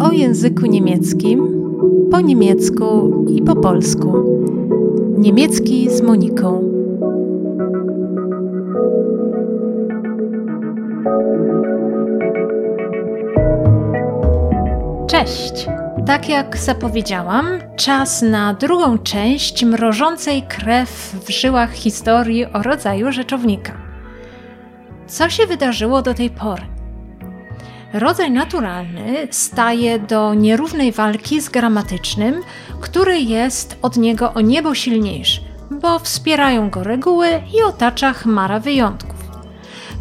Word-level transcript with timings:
O 0.00 0.12
języku 0.12 0.66
niemieckim, 0.66 1.62
po 2.10 2.20
niemiecku 2.20 3.24
i 3.28 3.42
po 3.42 3.56
polsku. 3.56 4.12
Niemiecki 5.18 5.90
z 5.90 6.02
Moniką. 6.02 6.62
Cześć! 15.06 15.66
Tak 16.06 16.28
jak 16.28 16.58
zapowiedziałam, 16.58 17.46
czas 17.76 18.22
na 18.22 18.54
drugą 18.54 18.98
część 18.98 19.64
mrożącej 19.64 20.42
krew 20.42 21.16
w 21.26 21.30
żyłach 21.30 21.72
historii 21.72 22.46
o 22.46 22.62
rodzaju 22.62 23.12
rzeczownika. 23.12 23.87
Co 25.08 25.30
się 25.30 25.46
wydarzyło 25.46 26.02
do 26.02 26.14
tej 26.14 26.30
pory? 26.30 26.62
Rodzaj 27.92 28.30
naturalny 28.30 29.28
staje 29.30 29.98
do 29.98 30.34
nierównej 30.34 30.92
walki 30.92 31.40
z 31.40 31.48
gramatycznym, 31.48 32.42
który 32.80 33.20
jest 33.20 33.78
od 33.82 33.96
niego 33.96 34.32
o 34.32 34.40
niebo 34.40 34.74
silniejszy, 34.74 35.40
bo 35.70 35.98
wspierają 35.98 36.70
go 36.70 36.84
reguły 36.84 37.28
i 37.58 37.62
otacza 37.62 38.12
chmara 38.12 38.60
wyjątków. 38.60 39.16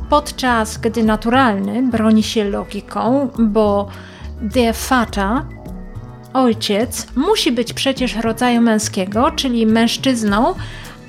Podczas 0.09 0.77
gdy 0.77 1.03
naturalny 1.03 1.83
broni 1.83 2.23
się 2.23 2.43
logiką, 2.43 3.29
bo 3.39 3.87
der 4.41 4.75
Vater, 4.89 5.41
ojciec, 6.33 7.07
musi 7.15 7.51
być 7.51 7.73
przecież 7.73 8.15
rodzaju 8.15 8.61
męskiego, 8.61 9.31
czyli 9.31 9.65
mężczyzną, 9.65 10.55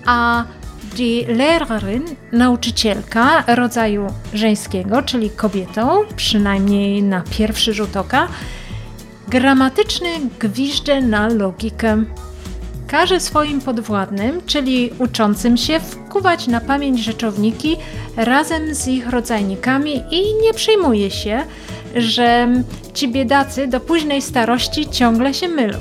a 0.06 0.45
die 0.95 1.34
Lehrerin, 1.34 2.05
nauczycielka 2.33 3.45
rodzaju 3.47 4.06
żeńskiego, 4.34 5.02
czyli 5.02 5.30
kobietą, 5.30 6.05
przynajmniej 6.16 7.02
na 7.02 7.23
pierwszy 7.38 7.72
rzut 7.72 7.97
oka, 7.97 8.28
gramatyczny 9.28 10.08
gwiżdże 10.41 11.00
na 11.00 11.28
logikę. 11.28 12.05
Każe 12.86 13.20
swoim 13.20 13.61
podwładnym, 13.61 14.41
czyli 14.47 14.91
uczącym 14.98 15.56
się, 15.56 15.80
wkuwać 15.80 16.47
na 16.47 16.61
pamięć 16.61 17.00
rzeczowniki 17.05 17.77
razem 18.17 18.75
z 18.75 18.89
ich 18.89 19.08
rodzajnikami 19.11 20.02
i 20.11 20.34
nie 20.42 20.55
przejmuje 20.55 21.11
się, 21.11 21.45
że 21.97 22.48
ci 22.95 23.08
biedacy 23.08 23.67
do 23.67 23.80
późnej 23.80 24.23
starości 24.23 24.91
ciągle 24.91 25.34
się 25.34 25.48
mylą. 25.48 25.78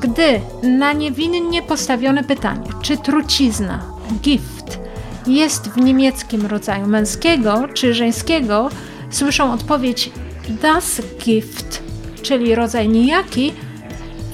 Gdy 0.00 0.40
na 0.62 0.92
niewinnie 0.92 1.62
postawione 1.62 2.24
pytanie, 2.24 2.68
czy 2.82 2.96
trucizna, 2.96 3.95
gift, 4.20 4.78
jest 5.26 5.68
w 5.68 5.76
niemieckim 5.76 6.46
rodzaju 6.46 6.86
męskiego 6.86 7.68
czy 7.74 7.94
żeńskiego, 7.94 8.68
słyszą 9.10 9.52
odpowiedź 9.52 10.10
das 10.62 11.00
Gift, 11.24 11.82
czyli 12.22 12.54
rodzaj 12.54 12.88
nijaki, 12.88 13.52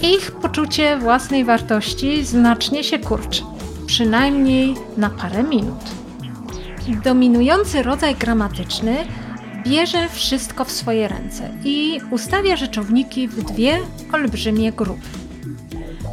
ich 0.02 0.32
poczucie 0.32 0.96
własnej 0.96 1.44
wartości 1.44 2.24
znacznie 2.24 2.84
się 2.84 2.98
kurczy, 2.98 3.42
przynajmniej 3.86 4.74
na 4.96 5.10
parę 5.10 5.42
minut. 5.42 5.84
Dominujący 7.04 7.82
rodzaj 7.82 8.14
gramatyczny 8.14 8.96
bierze 9.64 10.08
wszystko 10.08 10.64
w 10.64 10.72
swoje 10.72 11.08
ręce 11.08 11.50
i 11.64 12.00
ustawia 12.10 12.56
rzeczowniki 12.56 13.28
w 13.28 13.44
dwie 13.44 13.78
olbrzymie 14.12 14.72
grupy. 14.72 15.08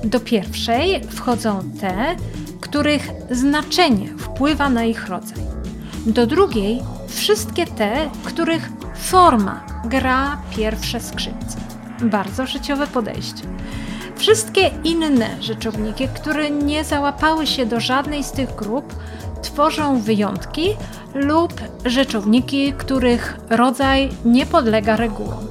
Do 0.03 0.19
pierwszej 0.19 1.01
wchodzą 1.09 1.71
te, 1.81 2.15
których 2.61 3.09
znaczenie 3.31 4.07
wpływa 4.17 4.69
na 4.69 4.83
ich 4.83 5.07
rodzaj. 5.07 5.43
Do 6.05 6.27
drugiej 6.27 6.81
wszystkie 7.07 7.65
te, 7.65 8.09
których 8.23 8.69
forma 8.95 9.63
gra 9.85 10.41
pierwsze 10.57 10.99
skrzypce. 10.99 11.57
Bardzo 12.01 12.47
życiowe 12.47 12.87
podejście. 12.87 13.43
Wszystkie 14.15 14.71
inne 14.83 15.41
rzeczowniki, 15.41 16.07
które 16.07 16.51
nie 16.51 16.83
załapały 16.83 17.47
się 17.47 17.65
do 17.65 17.79
żadnej 17.79 18.23
z 18.23 18.31
tych 18.31 18.55
grup, 18.55 18.93
tworzą 19.41 20.01
wyjątki 20.01 20.75
lub 21.13 21.53
rzeczowniki, 21.85 22.73
których 22.73 23.37
rodzaj 23.49 24.09
nie 24.25 24.45
podlega 24.45 24.95
regułom. 24.95 25.47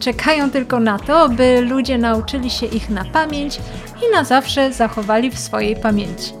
Czekają 0.00 0.50
tylko 0.50 0.80
na 0.80 0.98
to, 0.98 1.28
by 1.28 1.60
ludzie 1.60 1.98
nauczyli 1.98 2.50
się 2.50 2.66
ich 2.66 2.90
na 2.90 3.04
pamięć 3.04 3.60
i 4.08 4.12
na 4.14 4.24
zawsze 4.24 4.72
zachowali 4.72 5.30
w 5.30 5.38
swojej 5.38 5.76
pamięci. 5.76 6.32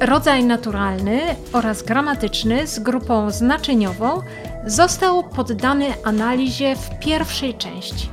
Rodzaj 0.00 0.44
naturalny 0.44 1.20
oraz 1.52 1.82
gramatyczny 1.82 2.66
z 2.66 2.78
grupą 2.78 3.30
znaczeniową 3.30 4.22
został 4.66 5.22
poddany 5.22 5.86
analizie 6.04 6.76
w 6.76 6.98
pierwszej 6.98 7.54
części. 7.54 8.08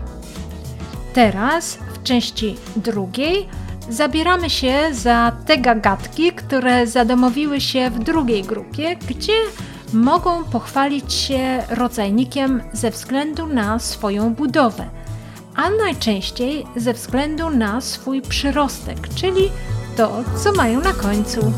Teraz, 1.14 1.78
w 1.94 2.04
części 2.04 2.56
drugiej, 2.76 3.50
zabieramy 3.90 4.50
się 4.50 4.74
za 4.92 5.32
te 5.46 5.58
gagatki, 5.58 6.32
które 6.32 6.88
zadomowiły 6.88 7.62
się 7.62 7.90
w 7.90 8.00
drugiej 8.00 8.44
grupie, 8.44 8.96
gdzie 8.96 9.34
mogą 9.94 10.44
pochwalić 10.44 11.14
się 11.14 11.64
rodzajnikiem 11.70 12.62
ze 12.74 12.92
względu 12.92 13.48
na 13.48 13.80
swoją 13.80 14.34
budowę, 14.34 14.90
a 15.56 15.70
najczęściej 15.70 16.66
ze 16.76 16.94
względu 16.94 17.50
na 17.50 17.82
swój 17.82 18.22
przyrostek, 18.22 18.98
czyli 19.16 19.52
to, 19.98 20.24
co 20.44 20.52
mają 20.52 20.82
na 20.82 20.94
końcu. 20.94 21.54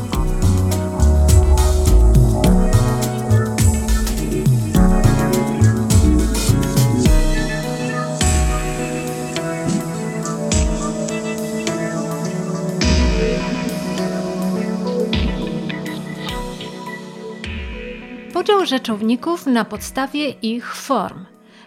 Podział 18.42 18.66
rzeczowników 18.66 19.46
na 19.46 19.64
podstawie 19.64 20.28
ich 20.30 20.74
form, 20.74 21.26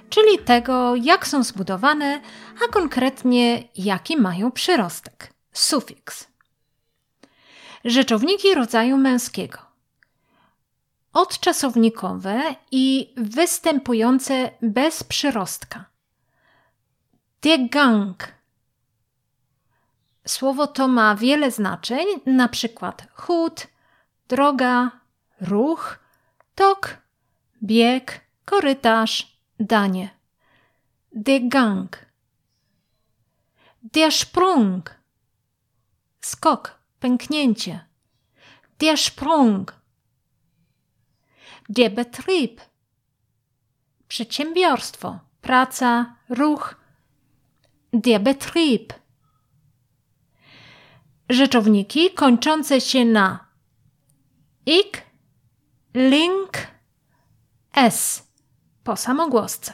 czyli 0.10 0.40
tego, 0.40 0.96
jak 0.96 1.28
są 1.28 1.44
zbudowane, 1.44 2.22
a 2.66 2.74
konkretnie 2.74 3.64
jaki 3.76 4.18
mają 4.18 4.52
przyrostek 4.52 5.34
sufiks. 5.54 6.28
Rzeczowniki 7.86 8.56
rodzaju 8.56 8.98
męskiego. 8.98 9.58
Odczasownikowe 11.14 12.42
i 12.72 13.14
występujące 13.18 14.52
bez 14.62 15.04
przyrostka. 15.04 15.86
Der 17.42 17.70
Gang. 17.70 18.28
Słowo 20.28 20.68
to 20.68 20.88
ma 20.88 21.16
wiele 21.16 21.52
znaczeń, 21.52 22.06
na 22.26 22.48
przykład 22.48 23.08
chód, 23.14 23.68
droga, 24.28 24.92
ruch, 25.42 26.05
tok, 26.56 26.98
bieg, 27.62 28.22
korytarz, 28.46 29.40
danie. 29.60 30.10
Der 31.12 31.40
Gang. 31.50 32.06
Der 33.82 34.12
Sprung. 34.12 34.90
Skok, 36.22 36.80
pęknięcie. 37.00 37.86
Der 38.80 38.98
Sprung. 38.98 39.72
Der 41.70 41.90
Betrieb. 41.90 42.62
Przedsiębiorstwo, 44.08 45.20
praca, 45.42 46.16
ruch. 46.30 46.76
Der 47.94 48.20
Betrieb. 48.20 48.94
Rzeczowniki 51.30 52.12
kończące 52.12 52.82
się 52.82 53.06
na 53.06 53.46
ik, 54.66 55.06
link, 55.96 56.68
s 57.72 58.24
po 58.84 58.96
samogłosce. 58.96 59.74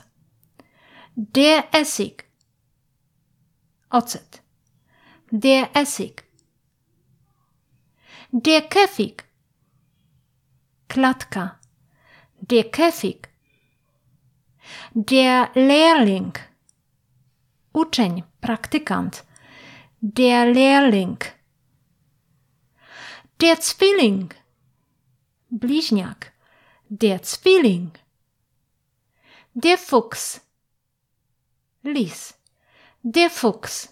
Der 1.16 1.64
Essig. 1.72 2.24
Ocet. 3.90 4.42
Der 5.32 5.70
Essig. 5.74 6.24
Der 8.32 8.70
Käfig. 8.70 9.24
Klatka. 10.88 11.60
Der 12.42 12.72
Käfig. 12.72 13.28
Der 14.94 15.50
Lehrling. 15.56 16.34
Uczeń, 17.74 18.24
praktykant. 18.42 19.26
Der 20.02 20.46
Lehrling. 20.46 21.18
Der 23.40 23.60
Zwilling. 23.60 24.41
Bliźniak. 25.52 26.32
Der 26.90 27.20
Zwilling. 27.20 27.92
Der 29.56 29.78
Fuchs. 29.78 30.40
Lis. 31.84 32.34
Der 33.04 33.30
Fuchs. 33.30 33.90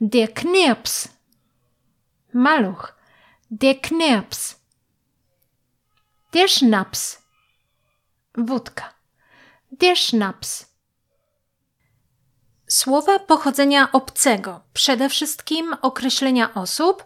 Der 0.00 0.28
Knirps. 0.28 1.08
Maluch. 2.32 2.92
Der 3.50 3.74
Knirps. 3.80 4.56
Der 6.32 6.48
Schnaps. 6.48 7.22
Wódka. 8.34 8.94
Der 9.70 9.96
Schnaps. 9.96 10.66
Słowa 12.68 13.18
pochodzenia 13.18 13.92
obcego, 13.92 14.60
przede 14.72 15.08
wszystkim 15.08 15.74
określenia 15.82 16.54
osób 16.54 17.04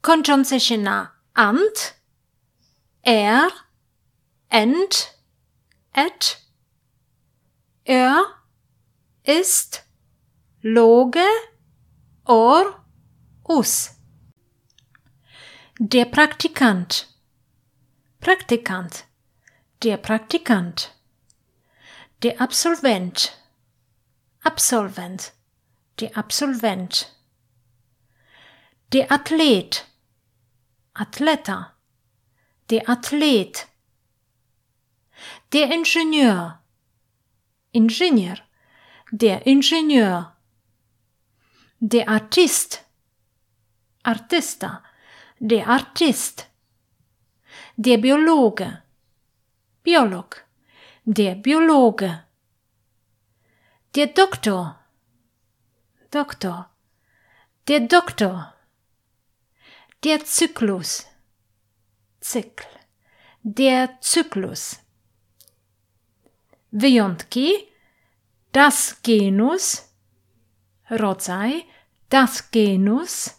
kończące 0.00 0.60
się 0.60 0.78
na 0.78 1.12
ant, 1.34 2.01
er, 3.02 3.48
ent, 4.50 5.14
et, 5.94 6.38
er, 7.84 8.24
ist, 9.24 9.84
loge, 10.62 11.26
or, 12.24 12.84
us. 13.48 13.90
Der 15.78 16.04
Praktikant. 16.04 17.08
Praktikant. 18.20 19.04
Der 19.82 19.96
Praktikant. 19.96 20.94
Der 22.22 22.40
Absolvent. 22.40 23.32
Absolvent. 24.44 25.32
Der 25.98 26.16
Absolvent. 26.16 27.12
Der 28.92 29.10
Athlet. 29.10 29.86
Atleta. 30.94 31.71
Der 32.72 32.88
Athlet. 32.88 33.68
Der 35.52 35.70
Ingenieur. 35.70 36.58
Ingenieur. 37.70 38.38
Der 39.10 39.46
Ingenieur. 39.46 40.34
Der 41.80 42.08
Artist. 42.08 42.82
Artista. 44.02 44.82
Der 45.38 45.66
Artist. 45.68 46.48
Der 47.76 47.98
Biologe. 47.98 48.82
Biolog. 49.82 50.42
Der 51.04 51.34
Biologe. 51.34 52.24
Der 53.94 54.06
Doktor. 54.06 54.80
Doktor. 56.10 56.70
Der 57.68 57.80
Doktor. 57.80 58.54
Der 60.02 60.24
Zyklus. 60.24 61.11
Cykl. 62.22 62.64
Der 63.44 63.98
Zyklus. 64.00 64.76
Wyjątki. 66.72 67.52
Das 68.52 68.96
Genus. 69.02 69.82
Rodzaj. 70.90 71.66
Das 72.10 72.50
Genus. 72.50 73.30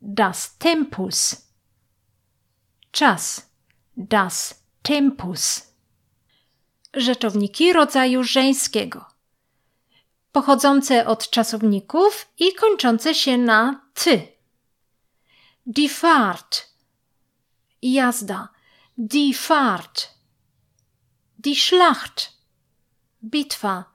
Das 0.00 0.58
Tempus. 0.58 1.46
Czas. 2.92 3.50
Das 3.96 4.62
Tempus. 4.82 5.62
Rzeczowniki 6.94 7.72
rodzaju 7.72 8.24
żeńskiego. 8.24 9.04
Pochodzące 10.32 11.06
od 11.06 11.30
czasowników 11.30 12.26
i 12.38 12.54
kończące 12.54 13.14
się 13.14 13.38
na 13.38 13.80
ty. 13.94 14.28
Die 15.66 15.88
Fahrt. 15.88 16.75
Jazda. 17.80 18.50
Die 18.96 19.34
Fahrt. 19.34 20.14
Die 21.36 21.56
Schlacht. 21.56 22.32
Bitwa. 23.20 23.86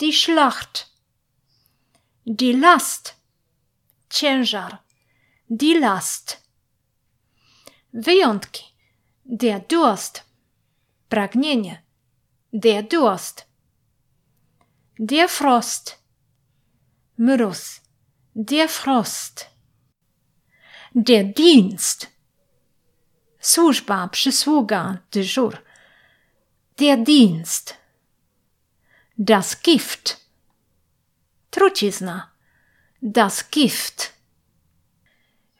Die 0.00 0.12
Schlacht. 0.12 0.90
Die 2.24 2.52
Last. 2.52 3.14
Ciężar. 4.10 4.84
Die 5.48 5.74
Last. 5.74 6.38
Wyjątki. 7.92 8.64
Der 9.24 9.60
Durst. 9.60 10.24
Pragnienie. 11.08 11.82
Der 12.52 12.82
Durst. 12.82 13.46
Der 14.98 15.28
Frost. 15.28 15.98
Mróz. 17.16 17.80
Der 18.34 18.68
Frost. 18.68 19.50
Der 20.92 21.24
Dienst. 21.24 22.09
Służba, 23.40 24.08
przysługa, 24.08 24.98
dyżur. 25.10 25.56
Der 26.76 27.02
Dienst. 27.02 27.76
Das 29.18 29.62
Gift. 29.62 30.26
Trucizna. 31.50 32.30
Das 33.02 33.50
Gift. 33.50 34.12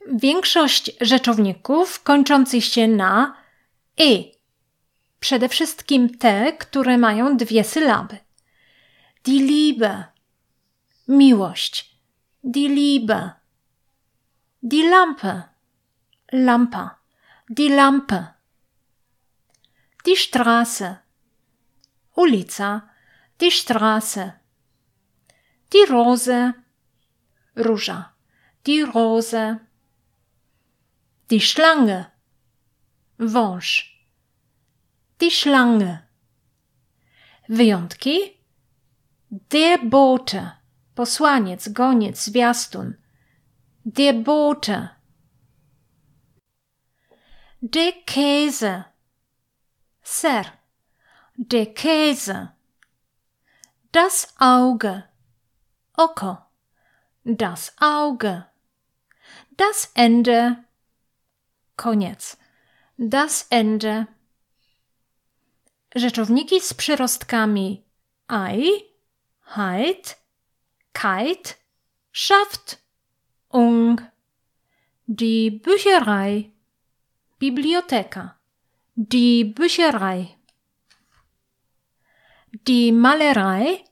Większość 0.06 0.90
rzeczowników 1.00 2.02
kończących 2.02 2.64
się 2.64 2.88
na 2.88 3.36
e. 4.00 4.24
Przede 5.20 5.48
wszystkim 5.48 6.18
te, 6.18 6.52
które 6.52 6.98
mają 6.98 7.36
dwie 7.36 7.64
sylaby. 7.64 8.18
Die 9.24 9.42
Liebe. 9.42 10.04
Miłość. 11.08 11.96
Die 12.44 12.68
Liebe. 12.68 13.30
Die 14.62 14.90
Lampe. 14.90 15.42
Lampa. 16.32 16.99
Die 17.52 17.68
Lampe. 17.68 18.36
Die 20.06 20.14
Straße. 20.14 21.00
Ulica. 22.14 22.88
Die 23.40 23.50
Straße. 23.50 24.34
Die 25.72 25.84
Rose. 25.90 26.54
Róża. 27.56 28.14
Die 28.66 28.82
Rose. 28.82 29.58
Die 31.30 31.40
Schlange. 31.40 32.12
Wąż. 33.18 33.66
Die 35.20 35.30
Schlange. 35.30 36.06
Wyjątki. 37.48 38.38
Der 39.28 39.78
Bote. 39.78 40.52
Posłaniec, 40.94 41.68
goniec, 41.72 42.16
zwiastun. 42.16 42.96
Der 43.84 44.12
Bote. 44.12 44.99
Der 47.60 47.92
Käse. 48.06 48.86
Ser. 50.02 50.44
Der 51.36 51.74
Käse. 51.74 52.52
Das 53.92 54.34
Auge. 54.38 55.04
Oko. 55.96 56.38
Das 57.24 57.74
Auge. 57.78 58.46
Das 59.56 59.90
Ende. 59.94 60.64
Koniec. 61.76 62.36
Das 62.96 63.46
Ende. 63.50 64.06
Rzeczowniki 65.94 66.60
z 66.60 66.74
przyrostkami 66.74 67.84
ei, 68.28 68.84
heit, 69.56 70.16
kite, 70.92 71.54
schafft, 72.12 72.78
ung. 73.48 74.00
Die 75.06 75.50
Bücherei. 75.50 76.52
Biblioteka. 77.40 78.36
Die 78.94 79.44
Bücherei. 79.44 80.36
Die 82.52 82.92
Malerei. 82.92 83.82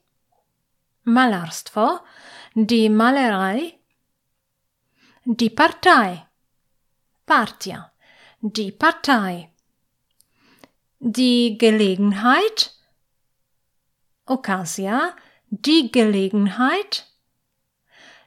Malarstwo. 1.05 2.00
Die 2.55 2.90
Malerei. 2.90 3.78
Die 5.25 5.49
Partei. 5.49 6.28
Partia. 7.25 7.90
Die 8.43 8.71
Partei. 8.71 9.50
Die 10.99 11.57
Gelegenheit. 11.57 12.75
Okazja. 14.26 15.17
Die 15.49 15.90
Gelegenheit. 15.90 17.07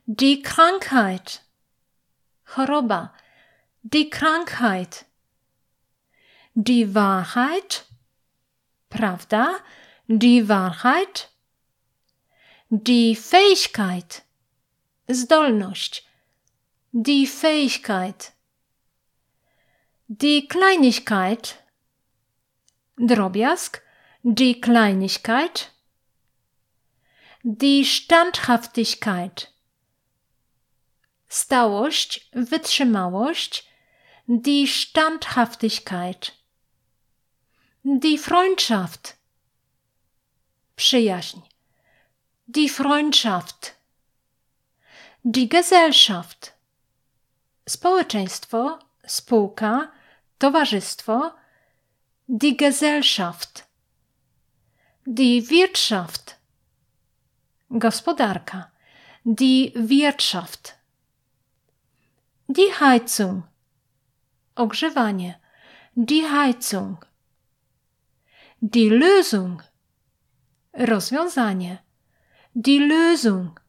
Die 0.07 0.41
Krankheit. 0.41 1.43
Choroba. 2.43 3.13
Die 3.83 4.09
Krankheit. 4.09 5.05
Die 6.53 6.93
Wahrheit. 6.93 7.85
Prawda. 8.89 9.55
Die 10.07 10.49
Wahrheit. 10.49 11.29
Die 12.69 13.15
Fähigkeit. 13.15 14.23
Zdolność. 15.07 16.05
Die 16.91 17.25
Fähigkeit. 17.25 18.33
Die 20.09 20.45
Kleinigkeit. 20.49 21.63
Drobiazg. 22.97 23.81
Die 24.23 24.59
Kleinigkeit. 24.59 25.71
Die 27.43 27.85
Standhaftigkeit. 27.85 29.53
Stałość, 31.29 32.29
wytrzymałość. 32.33 33.69
Die 34.27 34.67
Standhaftigkeit. 34.67 36.40
Die 37.85 38.17
Freundschaft. 38.17 39.17
Przyjaźń. 40.75 41.39
Die 42.47 42.69
Freundschaft. 42.69 43.75
Die 45.25 45.47
Gesellschaft. 45.47 46.53
Społeczeństwo, 47.69 48.79
spółka, 49.07 49.91
towarzystwo. 50.37 51.41
die 52.33 52.55
Gesellschaft, 52.55 53.65
die 55.05 55.41
Wirtschaft, 55.49 56.37
gospodarka, 57.69 58.71
die 59.25 59.73
Wirtschaft, 59.75 60.75
die 62.47 62.71
Heizung, 62.79 63.43
ogrzewanie, 64.55 65.35
die 65.93 66.23
Heizung, 66.25 67.03
die 68.61 68.89
Lösung, 68.89 69.63
rozwiązanie, 70.73 71.79
die 72.53 72.77
Lösung, 72.77 73.59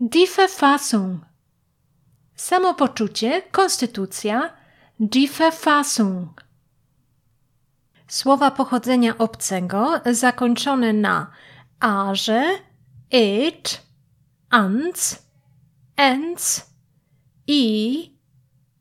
die 0.00 0.26
Verfassung, 0.26 1.24
samopoczucie, 2.34 3.42
konstytucja, 3.52 4.52
die 4.98 5.28
Verfassung. 5.28 6.42
Słowa 8.08 8.50
pochodzenia 8.50 9.18
obcego 9.18 10.00
zakończone 10.12 10.92
na 10.92 11.30
arze, 11.80 12.44
it, 13.10 13.80
ans, 14.50 15.22
ens, 15.96 16.66
i, 17.46 18.18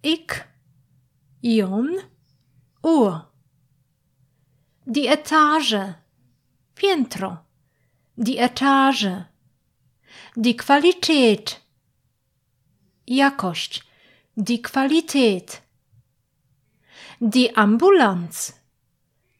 ik, 0.03 0.47
ion, 1.43 1.89
ur. 2.83 3.30
Die 4.93 5.07
Etage, 5.07 5.93
piętro, 6.75 7.38
die 8.17 8.38
Etage, 8.38 9.25
die 10.36 10.55
Qualität, 10.57 11.62
jakość, 13.07 13.83
die 14.36 14.62
Qualität, 14.62 15.62
die 17.21 17.55
Ambulanz, 17.55 18.53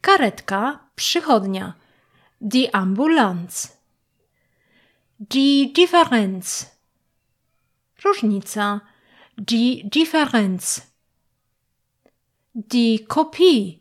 karetka, 0.02 0.80
przychodnia, 0.96 1.74
die 2.40 2.74
Ambulanz, 2.74 3.78
die 5.20 5.74
Differenz, 5.74 6.72
różnica, 8.06 8.82
die 9.38 9.84
Differenz, 9.84 10.82
die 12.56 13.00
Kopie, 13.06 13.81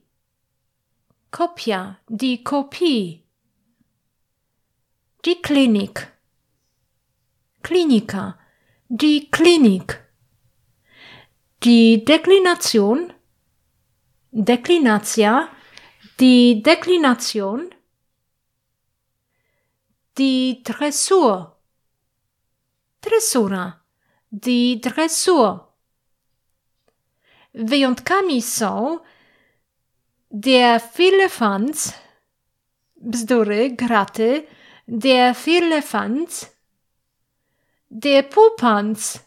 kopia, 1.30 1.98
die 2.08 2.42
Kopie, 2.42 3.24
die 5.24 5.42
Klinik, 5.42 6.08
Klinika, 7.62 8.38
die 8.88 9.30
Klinik, 9.30 10.00
die 11.62 12.04
Deklination, 12.04 13.12
Deklinacja, 14.32 15.48
die 16.18 16.62
Deklination, 16.62 17.70
die 20.16 20.62
Dressur, 20.62 21.56
Dressura, 23.02 23.80
die 24.30 24.80
Dressur. 24.80 25.66
Wyjątkami 27.54 28.42
są 28.42 29.00
der 30.30 30.78
Firlefanz, 30.78 31.92
bzdury, 32.94 33.76
graty, 33.76 34.46
der 34.86 35.34
Firlefanz, 35.34 36.56
der 37.90 38.22
Pupanz, 38.22 39.18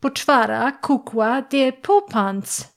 poczwara, 0.00 0.72
kukła, 0.72 1.42
der 1.42 1.72
Pupanz, 1.82 2.68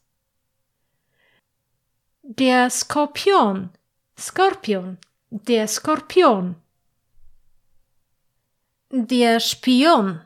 der 2.23 2.71
Skorpion, 2.71 3.69
skorpion, 4.17 4.97
der 5.31 5.67
Skorpion, 5.67 6.55
der 8.91 9.39
Spion, 9.39 10.19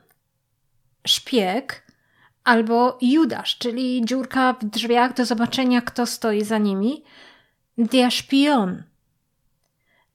szpieg, 1.06 1.88
albo 2.48 2.98
Judasz, 3.02 3.58
czyli 3.58 4.02
dziurka 4.06 4.54
w 4.54 4.66
drzwiach. 4.66 5.14
Do 5.14 5.26
zobaczenia, 5.26 5.82
kto 5.82 6.06
stoi 6.06 6.44
za 6.44 6.58
nimi. 6.58 7.04
Der 7.80 8.10
Spion. 8.10 8.86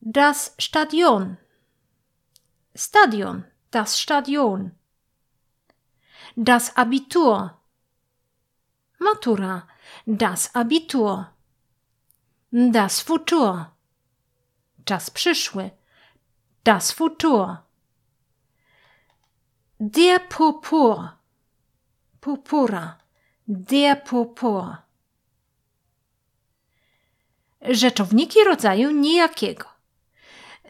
Das 0.01 0.55
Stadion. 0.59 1.39
Stadion. 2.75 3.45
Das 3.71 3.99
Stadion. 4.01 4.73
Das 6.35 6.77
Abitur. 6.77 7.57
Matura. 8.99 9.69
Das 10.07 10.55
Abitur. 10.57 11.31
Das 12.51 13.01
Futur. 13.01 13.71
Czas 14.85 15.11
przyszły. 15.11 15.71
Das 16.65 16.93
Futur. 16.93 17.59
Der 19.79 20.19
Purpur 20.19 21.23
purpura, 22.23 22.99
der 23.47 23.97
purpur. 23.97 24.79
Rzeczowniki 27.71 28.45
rodzaju 28.45 28.91
nijakiego. 28.91 29.69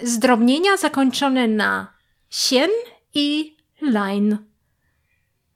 Zdrobnienia 0.03 0.77
zakończone 0.77 1.49
na 1.49 1.93
sien 2.31 2.71
i 3.15 3.57
lein. 3.81 4.39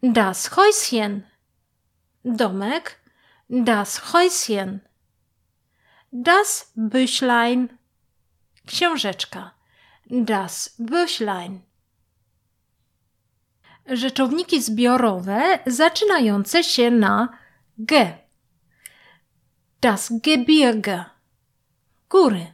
Das 0.02 0.50
Häuschen. 0.50 1.22
Domek. 2.24 3.00
Das 3.50 3.98
Häuschen. 3.98 4.78
Das 6.12 6.72
Büchlein. 6.76 7.68
Książeczka. 8.66 9.50
Das 10.10 10.74
Büchlein 10.78 11.60
rzeczowniki 13.88 14.62
zbiorowe 14.62 15.58
zaczynające 15.66 16.64
się 16.64 16.90
na 16.90 17.28
G. 17.78 18.18
Das 19.80 20.12
Gebirge. 20.22 21.04
Góry. 22.08 22.46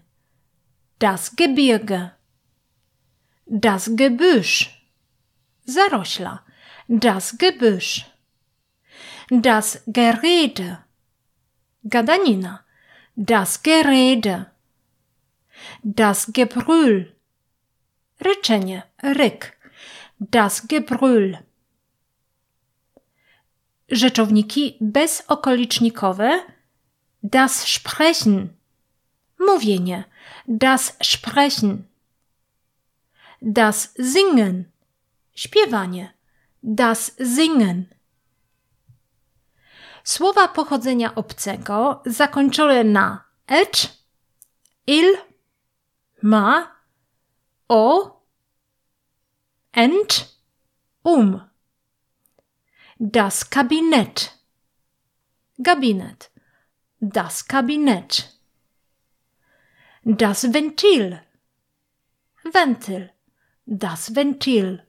Das 0.98 1.36
Gebirge. 1.36 2.10
Das 3.46 3.90
Gebüsch. 3.96 4.70
Zarośla. 5.66 6.44
Das 6.88 7.38
Gebüsch. 7.38 8.06
Das 9.30 9.82
Gerede. 9.86 10.78
Gadanina. 11.84 12.64
Das 13.16 13.62
Gerede. 13.62 14.46
Das 15.82 16.32
Gebrüll. 16.32 17.14
Ryczenie. 18.20 18.82
Ryk 19.02 19.62
das 20.30 20.68
Gebrüll. 20.68 21.38
Rzeczowniki 23.88 24.76
bezokolicznikowe 24.80 26.40
das 27.22 27.68
Sprechen. 27.68 28.56
Mówienie. 29.46 30.04
Das 30.48 30.96
Sprechen. 31.02 31.88
Das 33.42 33.94
Singen. 33.98 34.64
Śpiewanie. 35.34 36.12
Das 36.62 37.12
Singen. 37.18 37.86
Słowa 40.04 40.48
pochodzenia 40.48 41.14
obcego 41.14 42.02
zakończone 42.06 42.84
na 42.84 43.24
ecz, 43.46 43.88
il, 44.86 45.16
ma, 46.22 46.76
o, 47.68 48.22
Ent 49.74 50.28
um. 51.02 51.40
Das 52.98 53.48
Kabinett. 53.48 54.38
Gabinet. 55.58 56.30
Das 57.00 57.42
Kabinett. 57.48 58.36
Das 60.04 60.52
Ventil. 60.52 61.20
Ventil. 62.42 63.12
Das 63.66 64.16
Ventil. 64.16 64.82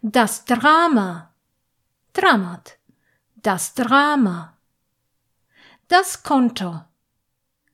Das 0.00 0.44
Drama. 0.44 1.34
Dramat. 2.12 2.78
Das 3.34 3.74
Drama. 3.74 4.56
Das 5.88 6.22
Konto. 6.22 6.84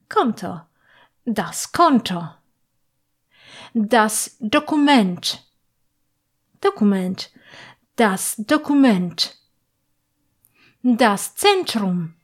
Konto. 0.08 0.62
Das 1.26 1.70
Konto. 1.70 2.30
Das 3.74 4.36
Dokument. 4.40 5.46
Dokument. 6.62 7.30
Das 7.96 8.36
Dokument. 8.38 9.36
Das 10.82 11.34
Zentrum. 11.34 12.14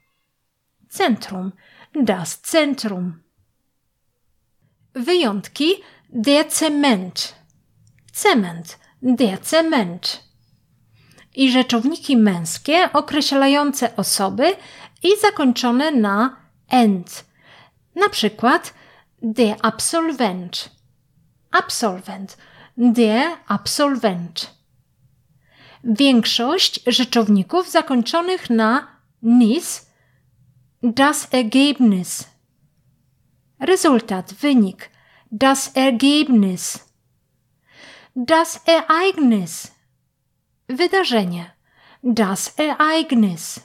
Zentrum. 0.89 1.53
Das 1.93 2.41
Zentrum. 2.41 3.23
Wyjątki. 4.95 5.75
Der 6.13 6.51
Zement. 6.51 7.35
Cement. 8.13 8.79
Der 9.03 9.39
Zement. 9.43 10.25
I 11.35 11.53
rzeczowniki 11.53 12.17
męskie 12.17 12.93
określające 12.93 13.97
osoby 13.97 14.57
i 15.03 15.09
zakończone 15.21 15.91
na 15.91 16.37
end. 16.69 17.25
Na 17.95 18.09
przykład 18.09 18.75
der 19.23 19.57
Absolvent. 19.63 20.71
Absolvent. 21.51 22.37
Der 22.77 23.31
Absolvent. 23.47 24.55
Większość 25.85 26.81
rzeczowników 26.87 27.71
zakończonych 27.71 28.51
na 28.51 28.87
nis 29.23 29.87
das 30.83 31.29
Ergebnis. 31.35 32.30
Rezultat, 33.61 34.35
wynik. 34.43 34.91
Das 35.31 35.71
Ergebnis. 35.77 36.79
Das 38.17 38.61
Ereignis. 38.67 39.73
Wydarzenie. 40.69 41.51
Das 42.03 42.55
Ereignis. 42.59 43.61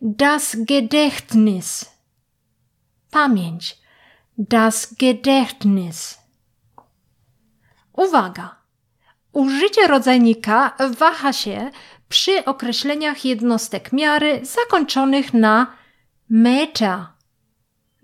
Das 0.00 0.56
Gedächtnis. 0.66 1.90
Pamięć. 3.10 3.78
Das 4.38 4.94
Gedächtnis. 4.98 6.18
Uwaga! 7.92 8.56
Użycie 9.32 9.86
rodzajnika 9.86 10.76
waha 10.98 11.32
się 11.32 11.70
przy 12.08 12.44
określeniach 12.44 13.24
jednostek 13.24 13.92
miary 13.92 14.40
zakończonych 14.44 15.34
na 15.34 15.66
meter. 16.28 17.06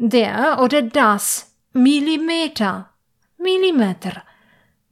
Der 0.00 0.60
oder 0.62 0.82
das 0.82 1.56
Millimeter. 1.72 2.94
Millimeter. 3.36 4.22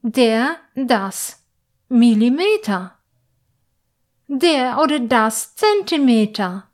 Der, 0.01 0.57
das 0.75 1.45
Millimeter. 1.87 2.99
Der 4.27 4.77
oder 4.79 4.99
das 4.99 5.55
Zentimeter. 5.55 6.69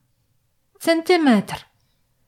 Zentimeter. 0.80 1.58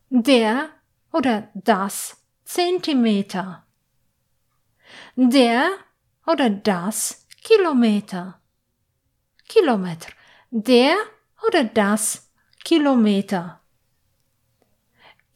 Der 0.09 0.69
oder 1.12 1.50
das 1.55 2.24
Zentimeter. 2.43 3.65
Der 5.15 5.71
oder 6.27 6.51
das 6.51 7.25
Kilometer. 7.43 8.39
Kilometr. 9.47 10.12
Der 10.51 10.95
oder 11.47 11.63
das 11.63 12.31
Kilometer. 12.63 13.64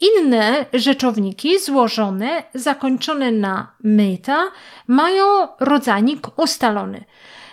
Inne 0.02 0.66
rzeczowniki 0.74 1.60
złożone, 1.60 2.44
zakończone 2.54 3.32
na 3.32 3.72
meta, 3.84 4.52
mają 4.88 5.26
rodzajnik 5.60 6.40
ustalony. 6.40 7.06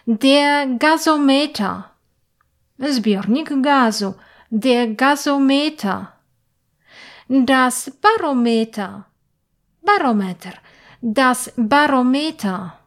Der 0.06 0.68
Gasometer. 0.78 1.82
Zbiornik 2.78 3.60
gazu. 3.60 4.14
Der 4.52 4.94
Gasometer. 4.94 6.06
Das 7.28 7.90
Barometer. 8.02 9.04
Barometer. 9.82 10.52
Das 11.02 11.52
Barometer. 11.56 12.78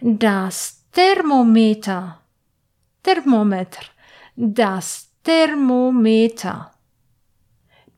Das 0.00 0.84
Thermometer. 0.92 2.20
Termometr. 3.02 3.84
Das 4.36 5.08
Thermometer. 5.24 6.77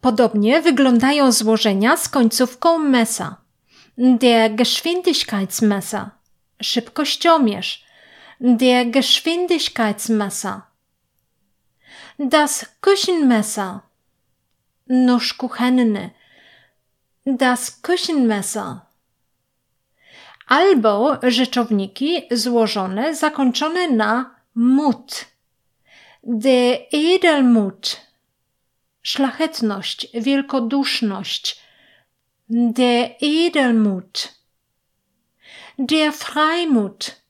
Podobnie 0.00 0.62
wyglądają 0.62 1.32
złożenia 1.32 1.96
z 1.96 2.08
końcówką 2.08 2.78
mesa. 2.78 3.36
Der 3.98 4.54
Geschwindigkeitsmesser. 4.54 6.10
Szybkościomierz. 6.62 7.84
Der 8.40 8.90
Geschwindigkeitsmesser. 8.90 10.60
Das 12.18 12.66
Küchenmesser. 12.80 13.78
Nóż 14.88 15.34
kuchenny. 15.34 16.10
Das 17.26 17.82
Küchenmesser 17.82 18.90
albo 20.50 21.18
rzeczowniki 21.22 22.22
złożone, 22.30 23.14
zakończone 23.14 23.90
na 23.90 24.34
mut. 24.54 25.24
De 26.22 26.78
Edelmut, 26.92 28.00
szlachetność, 29.10 30.06
wielkoduszność. 30.14 31.60
De 32.48 33.16
Edelmut. 33.20 34.34
Der 35.78 36.12
Freimut, 36.12 37.22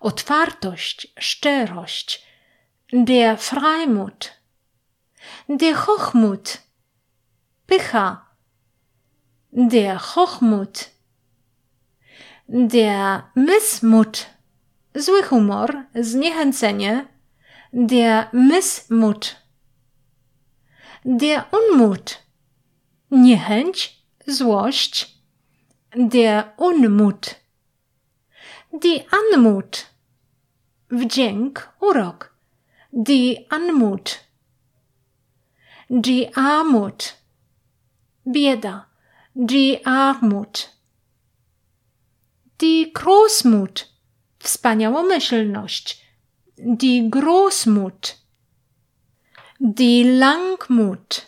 otwartość, 0.00 1.12
szczerość. 1.18 2.22
Der 2.92 3.38
Freimut. 3.38 4.32
Der 5.48 5.76
Hochmut, 5.76 6.58
pycha. 7.66 8.26
Der 9.52 9.98
Hochmut 9.98 10.94
Der 12.48 13.22
Missmut, 13.34 14.26
zły 14.94 15.22
humor, 15.22 15.76
zniechęcenie. 15.94 17.06
Der 17.72 18.28
Missmut. 18.32 19.43
Der 21.04 21.46
Unmut, 21.52 22.18
niechęć, 23.10 24.04
złość. 24.26 25.18
Der 25.96 26.52
Unmut. 26.56 27.34
Die 28.72 29.04
Anmut, 29.10 29.86
wdzięk, 30.90 31.68
urok. 31.80 32.34
Die 32.92 33.46
Anmut. 33.50 34.20
Die 35.90 36.36
Armut, 36.36 37.14
bieda. 38.26 38.86
Die 39.36 39.86
Armut 39.86 40.74
Die 42.60 42.92
Großmut, 42.92 43.88
wspaniałomyślność. 44.38 46.06
Die 46.58 47.10
Großmut. 47.10 48.23
Die 49.66 50.04
Langmut, 50.18 51.26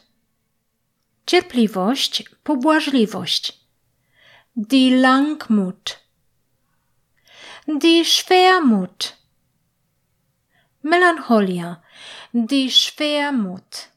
cierpliwość, 1.27 2.25
pobłażliwość. 2.44 3.61
Die 4.57 4.96
Langmut. 4.96 5.99
Die 7.66 8.05
Schwermut, 8.05 9.16
melancholia. 10.83 11.83
Die 12.35 12.70
Schwermut. 12.70 13.88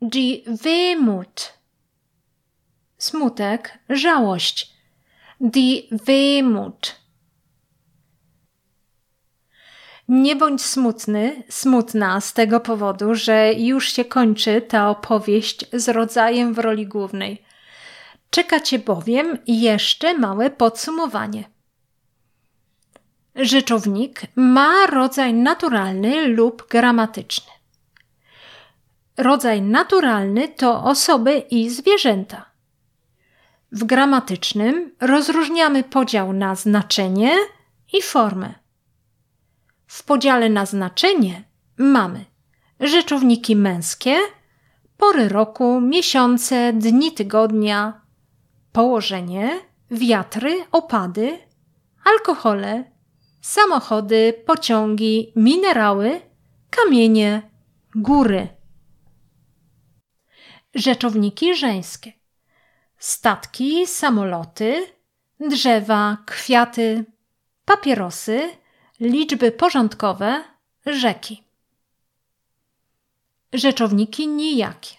Die 0.00 0.42
Wehmut, 0.46 1.52
smutek, 2.98 3.78
żałość 3.88 4.78
die 5.40 5.88
Wehmut. 5.90 6.97
Nie 10.08 10.36
bądź 10.36 10.62
smutny, 10.62 11.42
smutna 11.48 12.20
z 12.20 12.32
tego 12.32 12.60
powodu, 12.60 13.14
że 13.14 13.52
już 13.52 13.92
się 13.92 14.04
kończy 14.04 14.62
ta 14.62 14.90
opowieść 14.90 15.66
z 15.72 15.88
rodzajem 15.88 16.54
w 16.54 16.58
roli 16.58 16.86
głównej. 16.86 17.42
Czeka 18.30 18.60
cię 18.60 18.78
bowiem 18.78 19.38
jeszcze 19.46 20.18
małe 20.18 20.50
podsumowanie. 20.50 21.44
Rzeczownik 23.34 24.22
ma 24.36 24.86
rodzaj 24.86 25.34
naturalny 25.34 26.28
lub 26.28 26.68
gramatyczny. 26.68 27.52
Rodzaj 29.16 29.62
naturalny 29.62 30.48
to 30.48 30.84
osoby 30.84 31.38
i 31.38 31.70
zwierzęta. 31.70 32.50
W 33.72 33.84
gramatycznym 33.84 34.94
rozróżniamy 35.00 35.84
podział 35.84 36.32
na 36.32 36.54
znaczenie 36.54 37.36
i 37.92 38.02
formę. 38.02 38.54
Podziale 40.08 40.48
na 40.48 40.66
znaczenie 40.66 41.44
mamy 41.78 42.24
rzeczowniki 42.80 43.56
męskie, 43.56 44.16
pory 44.96 45.28
roku, 45.28 45.80
miesiące, 45.80 46.72
dni 46.72 47.12
tygodnia, 47.12 48.00
położenie, 48.72 49.60
wiatry, 49.90 50.64
opady, 50.72 51.38
alkohole, 52.04 52.84
samochody, 53.40 54.42
pociągi, 54.46 55.32
minerały, 55.36 56.20
kamienie, 56.70 57.50
góry. 57.94 58.48
Rzeczowniki 60.74 61.54
żeńskie 61.54 62.12
statki, 62.98 63.86
samoloty, 63.86 64.86
drzewa, 65.40 66.16
kwiaty, 66.26 67.04
papierosy, 67.64 68.50
liczby 69.00 69.52
porządkowe, 69.52 70.44
rzeki. 70.86 71.42
Rzeczowniki 73.52 74.28
nijakie. 74.28 74.96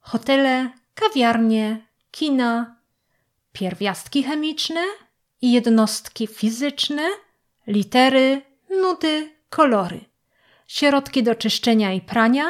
Hotele, 0.00 0.70
kawiarnie, 0.94 1.86
kina, 2.10 2.76
pierwiastki 3.52 4.22
chemiczne, 4.22 4.84
jednostki 5.42 6.26
fizyczne, 6.26 7.08
litery, 7.66 8.42
nudy, 8.70 9.36
kolory, 9.50 10.00
środki 10.66 11.22
do 11.22 11.34
czyszczenia 11.34 11.92
i 11.92 12.00
prania, 12.00 12.44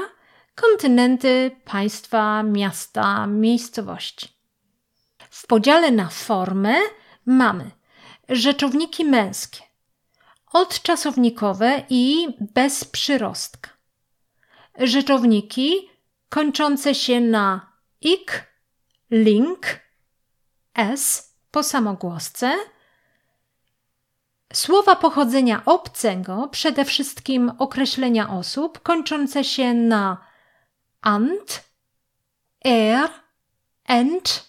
kontynenty, 0.55 1.51
państwa, 1.65 2.43
miasta, 2.43 3.27
miejscowości. 3.27 4.29
W 5.31 5.47
podziale 5.47 5.91
na 5.91 6.09
formę 6.09 6.75
mamy 7.27 7.71
rzeczowniki 8.29 9.05
męskie, 9.05 9.66
odczasownikowe 10.53 11.83
i 11.91 12.27
bez 12.41 12.85
przyrostka. 12.85 13.71
Rzeczowniki 14.79 15.91
kończące 16.29 16.95
się 16.95 17.21
na 17.21 17.73
ik, 18.01 18.53
link, 19.11 19.81
s 20.75 21.35
po 21.51 21.63
samogłosce. 21.63 22.55
Słowa 24.53 24.97
pochodzenia 24.97 25.63
obcego, 25.65 26.49
przede 26.49 26.85
wszystkim 26.85 27.53
określenia 27.59 28.31
osób, 28.31 28.81
kończące 28.81 29.45
się 29.45 29.75
na 29.75 30.27
ant, 31.01 31.65
er, 32.65 33.11
ent, 33.85 34.49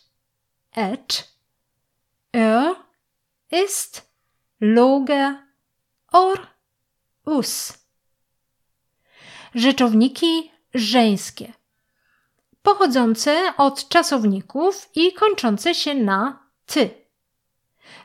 et, 0.76 1.28
er, 2.34 2.76
ist, 3.52 4.12
loge, 4.62 5.47
or, 6.12 6.48
us. 7.26 7.74
Rzeczowniki 9.56 10.52
żeńskie, 10.74 11.54
pochodzące 12.62 13.54
od 13.58 13.90
czasowników 13.90 14.90
i 14.96 15.14
kończące 15.14 15.76
się 15.76 15.96
na 15.96 16.48
ty. 16.66 16.90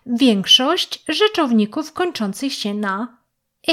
Większość 0.07 1.05
rzeczowników 1.09 1.93
kończących 1.93 2.53
się 2.53 2.75
na 2.75 3.19
e. 3.69 3.73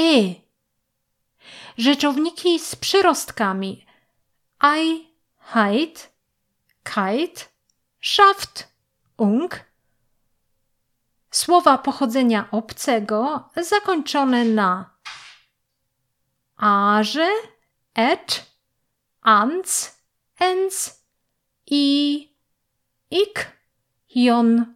Rzeczowniki 1.78 2.58
z 2.58 2.76
przyrostkami 2.76 3.86
ei, 4.62 5.08
heit, 5.38 6.12
kite, 6.84 7.44
schaft, 8.00 8.68
ung. 9.16 9.69
Słowa 11.30 11.78
pochodzenia 11.78 12.48
obcego 12.50 13.48
zakończone 13.56 14.44
na 14.44 14.90
arze, 16.56 17.28
et, 17.94 18.46
ans, 19.22 19.96
ens 20.38 21.04
i 21.66 22.28
ik, 23.10 23.52
jon, 24.14 24.74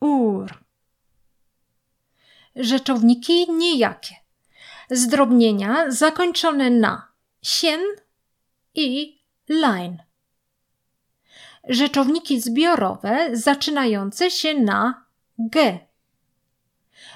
ur. 0.00 0.64
Rzeczowniki 2.56 3.52
niejakie. 3.52 4.14
Zdrobnienia 4.90 5.90
zakończone 5.90 6.70
na 6.70 7.08
sien 7.42 7.80
i 8.74 9.18
line. 9.48 10.04
Rzeczowniki 11.68 12.40
zbiorowe 12.40 13.28
zaczynające 13.32 14.30
się 14.30 14.54
na 14.54 15.03
g. 15.38 15.78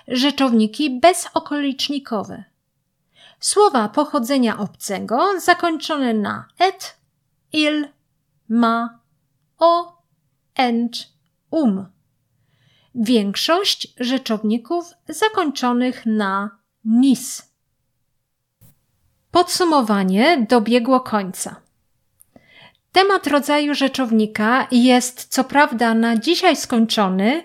Rzeczowniki 0.09 1.01
bezokolicznikowe. 1.01 2.45
Słowa 3.41 3.89
pochodzenia 3.89 4.59
obcego 4.59 5.41
zakończone 5.41 6.15
na 6.15 6.49
et, 6.59 6.97
il, 7.53 7.89
ma, 8.49 8.99
o, 9.59 10.03
ent, 10.55 11.09
um. 11.51 11.87
Większość 12.95 13.95
rzeczowników 14.01 14.95
zakończonych 15.09 16.07
na 16.07 16.59
nis. 16.85 17.53
Podsumowanie 19.31 20.47
dobiegło 20.49 21.01
końca. 21.01 21.57
Temat 22.93 23.27
rodzaju 23.27 23.75
rzeczownika 23.75 24.67
jest 24.71 25.27
co 25.29 25.45
prawda 25.45 25.95
na 25.95 26.17
dzisiaj 26.17 26.57
skończony, 26.57 27.45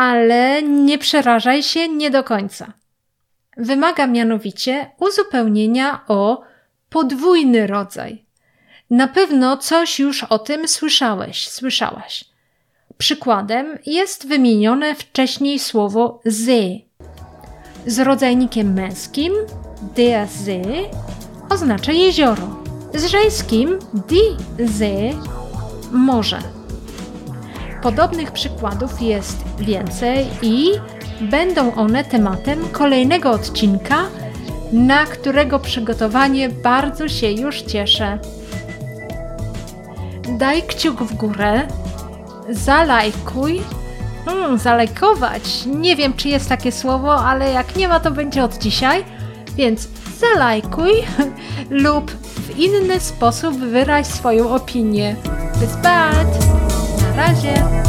ale 0.00 0.62
nie 0.62 0.98
przerażaj 0.98 1.62
się 1.62 1.88
nie 1.88 2.10
do 2.10 2.24
końca. 2.24 2.72
Wymaga 3.56 4.06
mianowicie 4.06 4.90
uzupełnienia 4.98 6.00
o 6.08 6.42
podwójny 6.90 7.66
rodzaj. 7.66 8.24
Na 8.90 9.08
pewno 9.08 9.56
coś 9.56 9.98
już 9.98 10.24
o 10.24 10.38
tym 10.38 10.68
słyszałeś, 10.68 11.48
słyszałaś. 11.48 12.24
Przykładem 12.98 13.78
jest 13.86 14.28
wymienione 14.28 14.94
wcześniej 14.94 15.58
słowo 15.58 16.20
see. 16.30 16.84
Z 17.86 17.98
rodzajnikiem 17.98 18.72
męskim 18.72 19.32
der 19.96 20.28
See 20.28 20.88
oznacza 21.50 21.92
jezioro. 21.92 22.62
Z 22.94 23.04
żeńskim 23.04 23.78
die 24.08 24.66
See 24.66 25.16
morze. 25.92 26.59
Podobnych 27.82 28.32
przykładów 28.32 29.02
jest 29.02 29.36
więcej 29.58 30.26
i 30.42 30.70
będą 31.20 31.74
one 31.74 32.04
tematem 32.04 32.68
kolejnego 32.68 33.30
odcinka, 33.30 33.96
na 34.72 35.06
którego 35.06 35.58
przygotowanie 35.58 36.48
bardzo 36.48 37.08
się 37.08 37.30
już 37.30 37.62
cieszę. 37.62 38.18
Daj 40.38 40.62
kciuk 40.62 41.02
w 41.02 41.14
górę, 41.14 41.62
zalajkuj. 42.50 43.60
Hmm, 44.24 44.58
zalajkować. 44.58 45.42
Nie 45.66 45.96
wiem, 45.96 46.12
czy 46.12 46.28
jest 46.28 46.48
takie 46.48 46.72
słowo, 46.72 47.14
ale 47.14 47.52
jak 47.52 47.76
nie 47.76 47.88
ma, 47.88 48.00
to 48.00 48.10
będzie 48.10 48.44
od 48.44 48.58
dzisiaj. 48.58 49.04
Więc 49.56 49.88
zalajkuj 50.18 50.92
lub 51.84 52.10
w 52.10 52.58
inny 52.58 53.00
sposób 53.00 53.56
wyraź 53.56 54.06
swoją 54.06 54.54
opinię. 54.54 55.16
Bald! 55.82 56.69
Na 57.20 57.26
razie! 57.26 57.79